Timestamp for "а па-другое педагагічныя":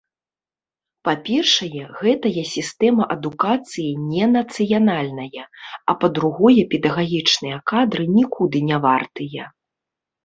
5.93-7.57